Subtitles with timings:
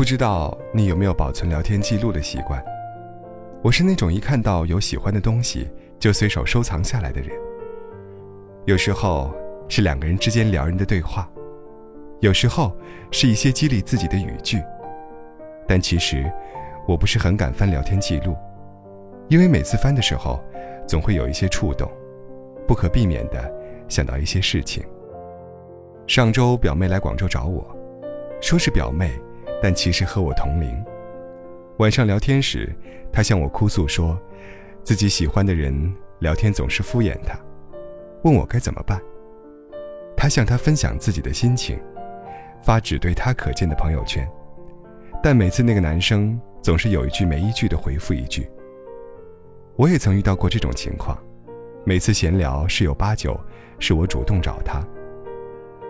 [0.00, 2.64] 不知道你有没有保存聊天记录的习惯？
[3.60, 7.30] 我是那种一看到有喜欢的东西就随手收藏下来的人。
[8.64, 9.30] 有时候
[9.68, 11.28] 是两个人之间撩人的对话，
[12.20, 12.74] 有时候
[13.10, 14.58] 是一些激励自己的语句。
[15.68, 16.32] 但其实，
[16.88, 18.34] 我不是很敢翻聊天记录，
[19.28, 20.42] 因为每次翻的时候，
[20.88, 21.86] 总会有一些触动，
[22.66, 23.52] 不可避免的
[23.86, 24.82] 想到一些事情。
[26.06, 27.62] 上周表妹来广州找我，
[28.40, 29.12] 说是表妹，
[29.62, 30.84] 但其实和我同龄。
[31.78, 32.74] 晚上聊天时，
[33.12, 34.18] 他向我哭诉说，
[34.82, 37.38] 自己喜欢的人聊天总是敷衍他，
[38.22, 39.00] 问我该怎么办。
[40.16, 41.78] 他向他分享自己的心情，
[42.62, 44.28] 发只对他可见的朋友圈。
[45.22, 48.50] 但每次那个男生总是有一句没一句的回复一句。
[49.76, 51.16] 我也曾遇到过这种情况，
[51.84, 53.38] 每次闲聊十有八九
[53.78, 54.82] 是我主动找他，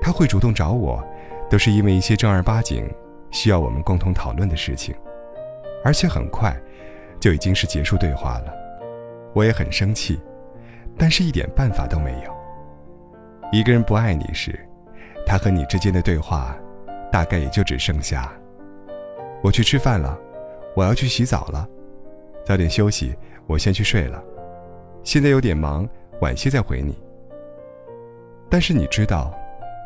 [0.00, 1.04] 他会主动找我，
[1.50, 2.88] 都是因为一些正儿八经
[3.32, 4.94] 需要我们共同讨论的事情，
[5.82, 6.56] 而且很快
[7.18, 8.54] 就已经是结束对话了。
[9.34, 10.20] 我也很生气，
[10.96, 12.32] 但是一点办法都没有。
[13.50, 14.58] 一个人不爱你时，
[15.26, 16.56] 他和你之间的对话，
[17.10, 18.32] 大概也就只剩下。
[19.42, 20.18] 我去吃饭了，
[20.76, 21.66] 我要去洗澡了，
[22.44, 24.22] 早点休息，我先去睡了。
[25.02, 25.88] 现在有点忙，
[26.20, 26.96] 晚些再回你。
[28.48, 29.34] 但是你知道，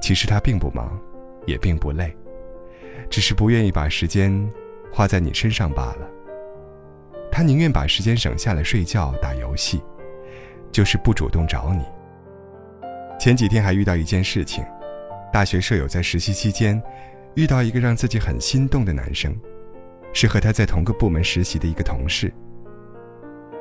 [0.00, 0.98] 其实他并不忙，
[1.46, 2.16] 也并不累，
[3.12, 4.32] 只是不愿意把时间
[4.90, 6.08] 花在你身上罢了。
[7.30, 9.82] 他宁愿把时间省下来睡觉、打游戏，
[10.72, 11.84] 就是不主动找你。
[13.20, 14.64] 前几天还遇到一件事情，
[15.30, 16.82] 大学舍友在实习期间。
[17.34, 19.34] 遇到一个让自己很心动的男生，
[20.12, 22.32] 是和他在同个部门实习的一个同事。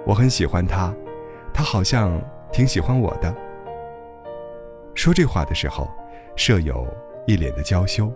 [0.06, 0.94] 我很喜欢他，
[1.54, 3.34] 他好像挺喜欢我的。
[4.94, 5.90] 说这话的时候，
[6.36, 6.86] 舍友
[7.28, 8.12] 一脸的娇羞。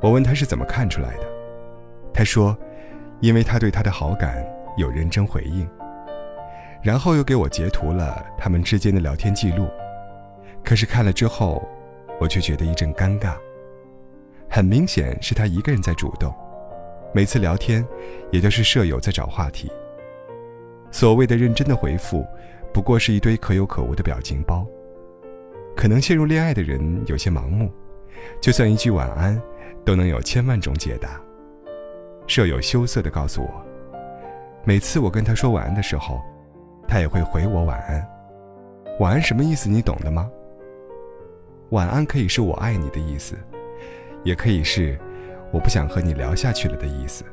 [0.00, 1.24] 我问他是怎么看出来的，
[2.12, 2.56] 他说，
[3.20, 5.68] 因为他对他的好感有认真回应，
[6.82, 9.68] 然后又给我截图了他们之间的聊天记录。
[10.64, 11.66] 可是看了之后，
[12.20, 13.36] 我却觉得一阵尴尬。
[14.48, 16.32] 很明显是他一个人在主动，
[17.12, 17.86] 每次聊天，
[18.30, 19.70] 也都是舍友在找话题。
[20.90, 22.24] 所谓的认真的回复，
[22.72, 24.66] 不过是一堆可有可无的表情包。
[25.76, 27.70] 可能陷入恋爱的人有些盲目，
[28.40, 29.40] 就算一句晚安，
[29.88, 31.18] 都能有千万种解答。
[32.26, 33.64] 舍友羞涩地告诉我，
[34.62, 36.20] 每次我跟他说晚安的时候，
[36.86, 38.06] 他也会回我晚安。
[39.00, 39.66] 晚安什么意思？
[39.66, 40.30] 你懂的吗？
[41.70, 43.34] 晚安可以是我爱你的意思。
[44.24, 44.98] 也可以是
[45.50, 47.24] 我不想和你聊下去了的意思。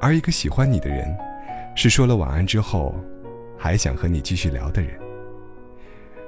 [0.00, 1.16] 而一个喜欢你的人，
[1.76, 2.92] 是说了晚安之后，
[3.56, 4.90] 还想和你继续聊的人。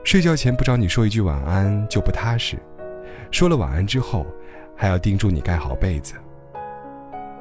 [0.04, 2.56] 睡觉前不找你说一句晚安就不踏实，
[3.32, 4.25] 说了晚安之后，
[4.80, 6.14] 还要叮嘱你盖好被子。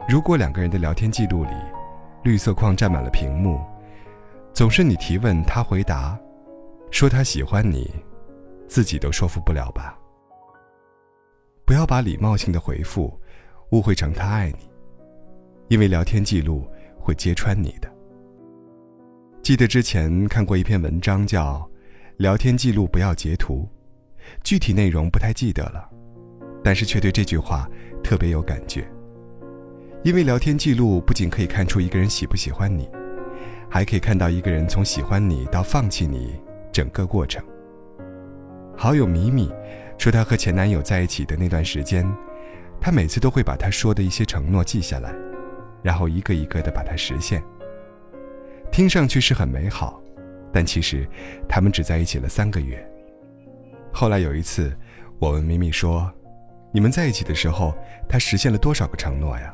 [0.09, 1.51] 如果两个人的聊天记录里，
[2.22, 3.61] 绿色框占满了屏幕，
[4.51, 6.19] 总是你提问他回答，
[6.91, 7.89] 说他喜欢你，
[8.67, 9.97] 自己都说服不了吧？
[11.63, 13.17] 不要把礼貌性的回复
[13.71, 14.69] 误会成他爱你，
[15.69, 16.67] 因为聊天记录
[17.00, 17.89] 会揭穿你的。
[19.41, 21.56] 记得之前看过一篇文章，叫
[22.17, 23.66] 《聊天记录不要截图》，
[24.44, 25.89] 具体内容不太记得了，
[26.63, 27.69] 但是却对这句话
[28.03, 28.87] 特别有感觉。
[30.03, 32.89] 因为聊天记录不仅可以看出一个人喜不喜欢你，
[33.69, 36.39] 还可以看到一个人从喜欢你到放弃你
[36.71, 37.43] 整个过程。
[38.77, 39.51] 好友米米。
[39.99, 42.09] 说她和前男友在一起的那段时间，
[42.79, 45.13] 她每次都会把他说的一些承诺记下来，
[45.83, 47.43] 然后一个一个的把它实现。
[48.71, 50.01] 听上去是很美好，
[50.53, 51.05] 但其实
[51.49, 52.81] 他们只在一起了三个月。
[53.91, 54.73] 后来有一次，
[55.19, 56.09] 我问米米说
[56.72, 57.74] ：“你们在一起的时候，
[58.07, 59.53] 他实现了多少个承诺呀？”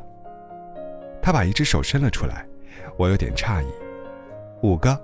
[1.22, 2.46] 他把一只手伸了出来，
[2.98, 3.68] 我有点诧异
[4.62, 5.00] ：“五个。”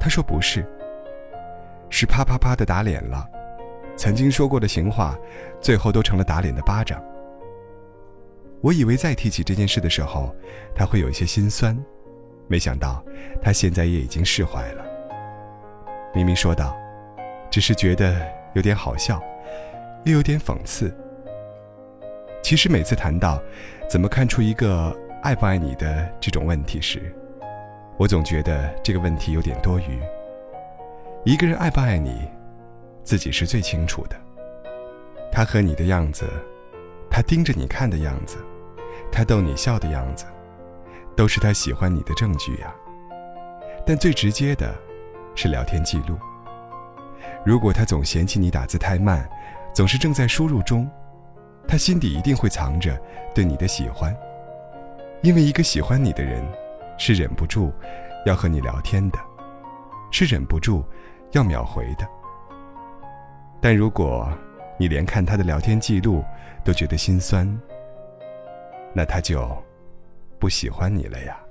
[0.00, 0.66] 他说：“不是，
[1.90, 3.28] 是啪啪啪的打脸了。”
[3.94, 5.16] 曾经说过的情话，
[5.60, 7.00] 最后都成了打脸的巴掌。
[8.62, 10.34] 我以为再提起这件事的时候，
[10.74, 11.76] 他会有一些心酸，
[12.48, 13.04] 没想到
[13.40, 14.84] 他现在也已经释怀了。
[16.14, 16.76] 明明说道
[17.50, 19.22] ：“只是觉得有点好笑，
[20.04, 20.94] 又有点讽刺。”
[22.42, 23.40] 其实每次谈到
[23.88, 27.14] 怎么看出一个爱不爱你的这种问题时，
[27.96, 30.00] 我总觉得这个问题有点多余。
[31.24, 32.28] 一个人爱不爱你？
[33.04, 34.16] 自己是最清楚的。
[35.30, 36.28] 他和你的样子，
[37.08, 38.38] 他盯着你看的样子，
[39.10, 40.26] 他逗你笑的样子，
[41.16, 42.74] 都是他喜欢你的证据呀。
[43.86, 44.74] 但最直接的，
[45.34, 46.18] 是聊天记录。
[47.44, 49.28] 如果他总嫌弃你打字太慢，
[49.72, 50.88] 总是正在输入中，
[51.66, 53.00] 他心底一定会藏着
[53.34, 54.14] 对你的喜欢。
[55.22, 56.44] 因为一个喜欢你的人，
[56.98, 57.72] 是忍不住
[58.26, 59.18] 要和你聊天的，
[60.10, 60.84] 是忍不住
[61.30, 62.06] 要秒回的。
[63.60, 64.30] 但如果
[64.76, 66.24] 你连看他的聊天记录
[66.64, 67.48] 都觉得心酸，
[68.92, 69.48] 那他就
[70.38, 71.41] 不喜欢你了呀。